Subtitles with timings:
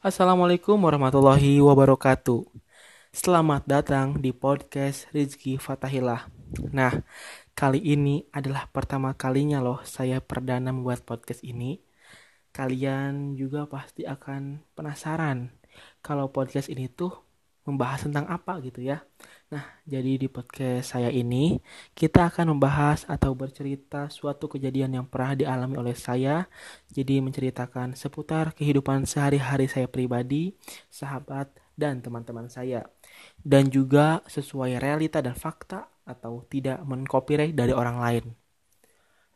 [0.00, 2.48] Assalamualaikum warahmatullahi wabarakatuh.
[3.12, 6.24] Selamat datang di podcast Rizky Fatahillah.
[6.72, 7.04] Nah,
[7.52, 11.84] kali ini adalah pertama kalinya loh saya perdana membuat podcast ini.
[12.48, 15.52] Kalian juga pasti akan penasaran
[16.00, 17.12] kalau podcast ini tuh
[17.70, 19.06] membahas tentang apa gitu ya.
[19.50, 21.58] Nah, jadi di podcast saya ini
[21.94, 26.50] kita akan membahas atau bercerita suatu kejadian yang pernah dialami oleh saya.
[26.90, 30.54] Jadi menceritakan seputar kehidupan sehari-hari saya pribadi,
[30.90, 32.86] sahabat, dan teman-teman saya.
[33.40, 38.24] Dan juga sesuai realita dan fakta atau tidak mencopyright dari orang lain.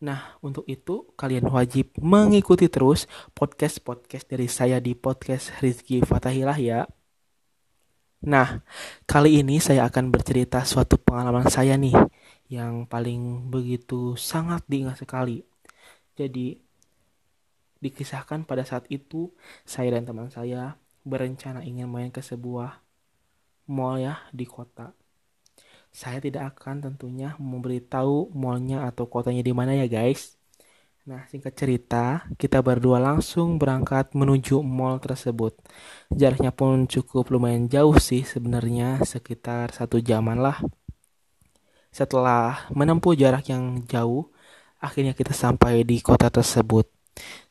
[0.05, 6.85] Nah, untuk itu kalian wajib mengikuti terus podcast-podcast dari saya di podcast Rizky Fatahilah ya.
[8.25, 8.65] Nah,
[9.05, 11.93] kali ini saya akan bercerita suatu pengalaman saya nih
[12.49, 15.45] yang paling begitu sangat diingat sekali.
[16.17, 16.57] Jadi,
[17.85, 19.29] dikisahkan pada saat itu
[19.69, 22.81] saya dan teman saya berencana ingin main ke sebuah
[23.69, 24.97] mall ya di kota.
[25.93, 30.41] Saya tidak akan tentunya memberitahu mallnya atau kotanya di mana ya guys.
[31.05, 35.53] Nah, singkat cerita, kita berdua langsung berangkat menuju mall tersebut.
[36.09, 40.65] Jaraknya pun cukup lumayan jauh sih sebenarnya, sekitar satu jaman lah.
[41.93, 44.33] Setelah menempuh jarak yang jauh,
[44.81, 46.89] akhirnya kita sampai di kota tersebut.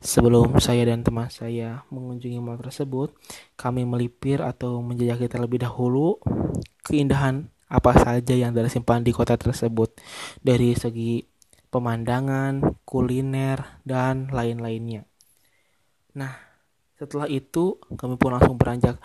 [0.01, 3.13] Sebelum saya dan teman saya mengunjungi mall tersebut,
[3.53, 6.17] kami melipir atau menjajaki terlebih dahulu
[6.81, 9.93] keindahan apa saja yang tersimpan di kota tersebut
[10.41, 11.32] dari segi
[11.73, 15.09] pemandangan, kuliner, dan lain-lainnya.
[16.13, 16.37] Nah,
[17.01, 19.01] setelah itu kami pun langsung beranjak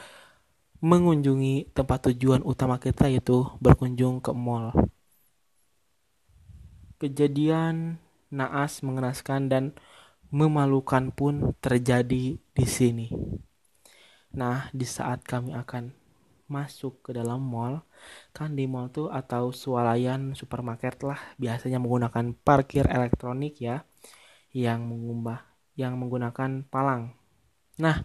[0.84, 4.76] mengunjungi tempat tujuan utama kita yaitu berkunjung ke mall.
[7.00, 7.96] Kejadian
[8.28, 9.64] naas mengenaskan dan
[10.28, 13.08] memalukan pun terjadi di sini.
[14.36, 15.97] Nah, di saat kami akan
[16.48, 17.84] masuk ke dalam mall.
[18.32, 23.84] Kan di mall tuh atau swalayan supermarket lah biasanya menggunakan parkir elektronik ya
[24.50, 25.44] yang mengubah
[25.78, 27.14] yang menggunakan palang.
[27.78, 28.02] Nah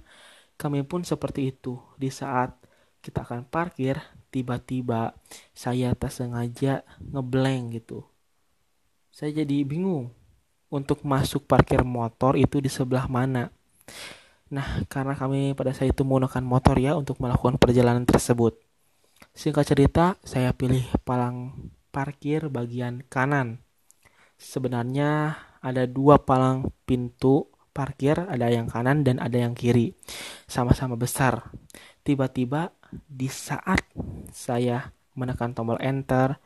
[0.59, 1.80] kami pun seperti itu.
[1.98, 2.54] Di saat
[3.02, 3.98] kita akan parkir
[4.30, 5.16] tiba-tiba
[5.56, 8.06] saya tak sengaja ngeblank gitu.
[9.10, 10.14] Saya jadi bingung
[10.74, 13.54] untuk masuk parkir motor itu di sebelah mana
[14.53, 18.62] Nah, karena kami pada saat itu menggunakan motor ya untuk melakukan perjalanan tersebut.
[19.34, 21.58] Singkat cerita, saya pilih palang
[21.90, 23.66] parkir bagian kanan.
[24.38, 29.97] Sebenarnya ada dua palang pintu parkir, ada yang kanan dan ada yang kiri.
[30.46, 31.50] Sama-sama besar.
[32.06, 32.69] Tiba-tiba
[33.09, 33.81] di saat
[34.30, 36.38] saya menekan tombol enter,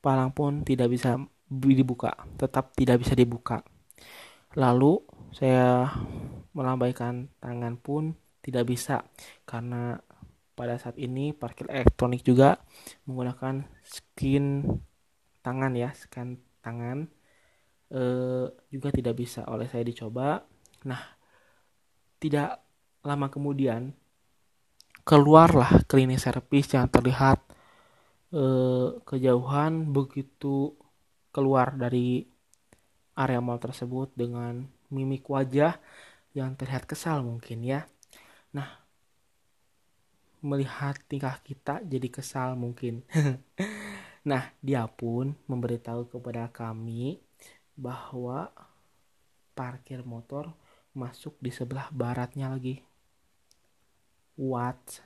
[0.00, 3.60] palang pun tidak bisa dibuka, tetap tidak bisa dibuka.
[4.56, 5.04] Lalu
[5.36, 5.92] saya
[6.56, 9.04] melambaikan tangan pun tidak bisa.
[9.44, 10.00] Karena
[10.56, 12.56] pada saat ini parkir elektronik juga
[13.04, 14.64] menggunakan skin
[15.44, 17.04] tangan ya scan tangan
[17.92, 18.02] e,
[18.72, 19.44] juga tidak bisa.
[19.52, 20.40] Oleh saya dicoba.
[20.88, 21.02] Nah
[22.16, 22.64] tidak
[23.04, 23.92] lama kemudian
[25.04, 27.44] keluarlah klinik servis yang terlihat
[28.32, 28.42] e,
[29.04, 30.72] kejauhan begitu
[31.30, 32.24] keluar dari
[33.12, 35.76] area mall tersebut dengan mimik wajah
[36.36, 37.88] yang terlihat kesal mungkin ya.
[38.52, 38.68] Nah,
[40.44, 43.00] melihat tingkah kita jadi kesal mungkin.
[44.28, 47.24] nah, dia pun memberitahu kepada kami
[47.72, 48.52] bahwa
[49.56, 50.52] parkir motor
[50.92, 52.84] masuk di sebelah baratnya lagi.
[54.36, 55.00] What?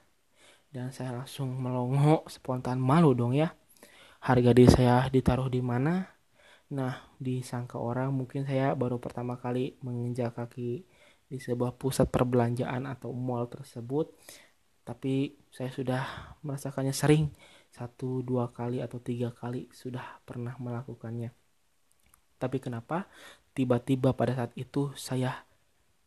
[0.74, 3.54] Dan saya langsung melongo spontan malu dong ya.
[4.18, 6.10] Harga diri saya ditaruh di mana?
[6.70, 10.86] Nah, disangka orang mungkin saya baru pertama kali menginjak kaki
[11.30, 14.10] di sebuah pusat perbelanjaan atau mall tersebut
[14.82, 16.02] tapi saya sudah
[16.42, 17.30] merasakannya sering
[17.70, 21.30] satu dua kali atau tiga kali sudah pernah melakukannya
[22.42, 23.06] tapi kenapa
[23.54, 25.46] tiba-tiba pada saat itu saya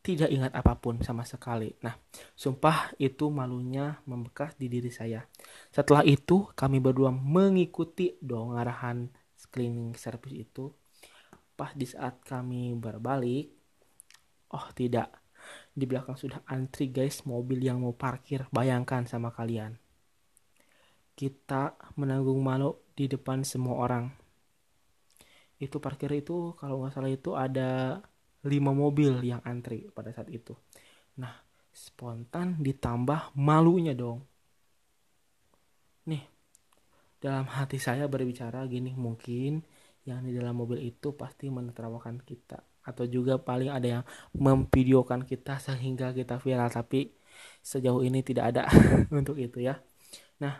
[0.03, 1.71] tidak ingat apa pun sama sekali.
[1.79, 1.95] Nah,
[2.35, 5.23] sumpah itu malunya membekas di diri saya.
[5.71, 9.07] Setelah itu, kami berdua mengikuti dong arahan
[9.47, 10.75] cleaning service itu.
[11.55, 13.62] Pas di saat kami berbalik,
[14.53, 15.09] Oh tidak,
[15.73, 18.45] di belakang sudah antri guys mobil yang mau parkir.
[18.53, 19.73] Bayangkan sama kalian.
[21.13, 24.05] Kita menanggung malu di depan semua orang.
[25.57, 28.01] Itu parkir itu kalau nggak salah itu ada
[28.45, 30.53] lima mobil yang antri pada saat itu.
[31.17, 31.33] Nah,
[31.73, 34.21] spontan ditambah malunya dong.
[36.05, 36.21] Nih,
[37.17, 39.63] dalam hati saya berbicara gini, mungkin
[40.03, 44.03] yang di dalam mobil itu pasti menertawakan kita atau juga paling ada yang
[44.35, 46.69] memvideokan kita sehingga kita viral.
[46.69, 47.11] Tapi
[47.63, 48.63] sejauh ini tidak ada
[49.19, 49.79] untuk itu ya.
[50.43, 50.59] Nah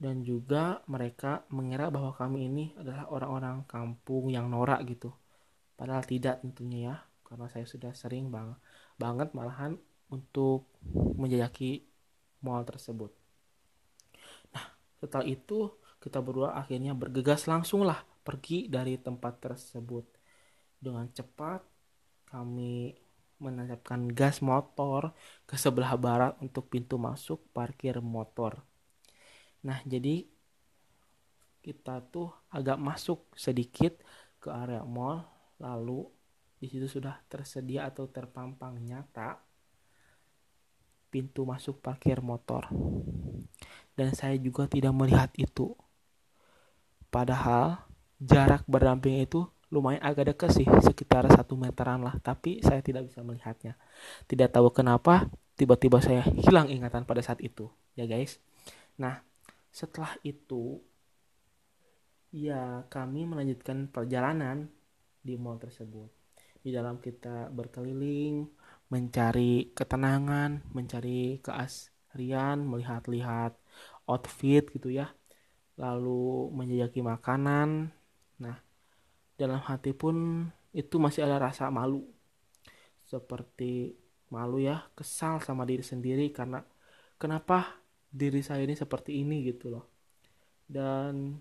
[0.00, 5.12] dan juga mereka mengira bahwa kami ini adalah orang-orang kampung yang norak gitu.
[5.76, 6.96] Padahal tidak tentunya ya.
[7.28, 8.56] Karena saya sudah sering bang
[8.98, 9.78] banget malahan
[10.10, 11.86] untuk menjajaki
[12.42, 13.12] mall tersebut.
[14.56, 14.64] Nah
[14.98, 15.70] setelah itu
[16.00, 20.19] kita berdua akhirnya bergegas langsung lah pergi dari tempat tersebut
[20.80, 21.62] dengan cepat
[22.26, 22.96] kami
[23.40, 25.12] menancapkan gas motor
[25.48, 28.64] ke sebelah barat untuk pintu masuk parkir motor
[29.60, 30.24] Nah, jadi
[31.60, 34.00] kita tuh agak masuk sedikit
[34.40, 35.20] ke area mall,
[35.60, 36.08] lalu
[36.56, 39.36] di situ sudah tersedia atau terpampang nyata
[41.12, 42.72] pintu masuk parkir motor.
[43.92, 45.76] Dan saya juga tidak melihat itu.
[47.12, 47.84] Padahal
[48.16, 52.18] jarak berdamping itu lumayan agak dekat sih, sekitar satu meteran lah.
[52.18, 53.78] Tapi saya tidak bisa melihatnya.
[54.26, 58.42] Tidak tahu kenapa tiba-tiba saya hilang ingatan pada saat itu, ya guys.
[58.98, 59.22] Nah,
[59.70, 60.82] setelah itu
[62.30, 64.70] ya kami melanjutkan perjalanan
[65.18, 66.10] di mall tersebut
[66.62, 68.46] di dalam kita berkeliling
[68.90, 73.58] mencari ketenangan mencari keasrian melihat-lihat
[74.06, 75.10] outfit gitu ya
[75.74, 77.90] lalu menjajaki makanan
[79.40, 80.44] dalam hati pun
[80.76, 82.04] itu masih ada rasa malu.
[83.08, 83.96] Seperti
[84.28, 86.62] malu ya kesal sama diri sendiri karena
[87.16, 87.80] kenapa
[88.12, 89.84] diri saya ini seperti ini gitu loh.
[90.68, 91.40] Dan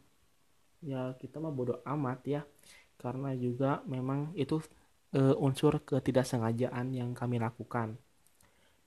[0.80, 2.42] ya kita mah bodoh amat ya
[2.96, 4.64] karena juga memang itu
[5.12, 8.00] e, unsur ketidaksengajaan yang kami lakukan.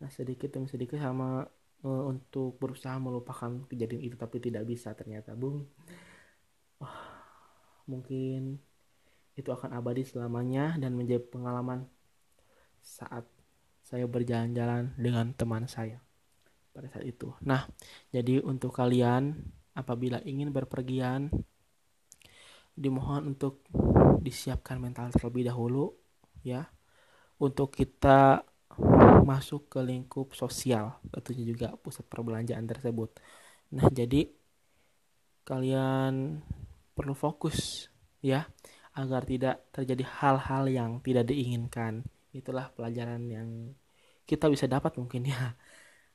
[0.00, 1.46] Nah sedikit demi sedikit sama
[1.84, 5.64] e, untuk berusaha melupakan kejadian itu tapi tidak bisa ternyata bung.
[6.82, 6.98] Oh,
[7.86, 8.58] mungkin
[9.38, 11.88] itu akan abadi selamanya dan menjadi pengalaman
[12.82, 13.24] saat
[13.80, 16.00] saya berjalan-jalan dengan teman saya
[16.72, 17.32] pada saat itu.
[17.44, 17.68] Nah,
[18.12, 19.36] jadi untuk kalian
[19.72, 21.32] apabila ingin berpergian
[22.72, 23.64] dimohon untuk
[24.24, 25.92] disiapkan mental terlebih dahulu
[26.40, 26.64] ya
[27.36, 28.40] untuk kita
[29.28, 33.20] masuk ke lingkup sosial tentunya juga pusat perbelanjaan tersebut.
[33.76, 34.28] Nah, jadi
[35.44, 36.40] kalian
[36.96, 37.88] perlu fokus
[38.22, 38.46] ya
[38.92, 42.04] agar tidak terjadi hal-hal yang tidak diinginkan.
[42.32, 43.48] Itulah pelajaran yang
[44.28, 45.56] kita bisa dapat mungkin ya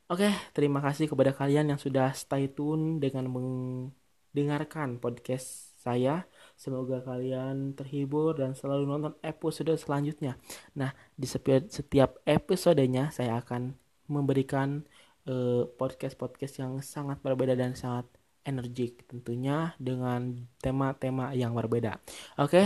[0.08, 6.24] Oke, terima kasih kepada kalian yang sudah stay tune dengan mendengarkan podcast saya.
[6.56, 10.40] Semoga kalian terhibur dan selalu nonton episode selanjutnya.
[10.80, 13.76] Nah, di setiap episodenya saya akan
[14.08, 14.88] memberikan
[15.28, 18.08] uh, podcast-podcast yang sangat berbeda dan sangat
[18.50, 20.22] energik tentunya dengan
[20.64, 22.00] tema-tema yang berbeda.
[22.42, 22.60] Oke,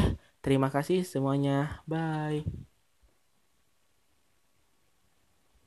[0.44, 1.82] terima kasih semuanya.
[1.92, 2.71] Bye.